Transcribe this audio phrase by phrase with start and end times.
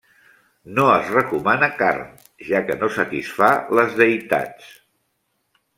[0.77, 2.09] No es recomana carn,
[2.49, 4.73] ja que no satisfà les deïtats.